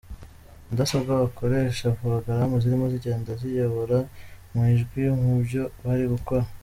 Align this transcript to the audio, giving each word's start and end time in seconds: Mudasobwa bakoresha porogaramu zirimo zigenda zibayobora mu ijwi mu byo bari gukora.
Mudasobwa 0.67 1.11
bakoresha 1.21 1.95
porogaramu 1.97 2.55
zirimo 2.63 2.85
zigenda 2.93 3.29
zibayobora 3.39 3.97
mu 4.51 4.59
ijwi 4.73 5.01
mu 5.21 5.31
byo 5.45 5.63
bari 5.85 6.05
gukora. 6.15 6.45